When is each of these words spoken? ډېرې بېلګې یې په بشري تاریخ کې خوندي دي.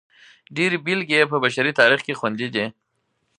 ډېرې 0.55 0.77
بېلګې 0.85 1.15
یې 1.19 1.29
په 1.31 1.37
بشري 1.43 1.71
تاریخ 1.79 2.01
کې 2.07 2.17
خوندي 2.19 2.47
دي. 2.55 2.65